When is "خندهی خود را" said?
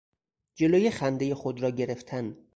0.91-1.69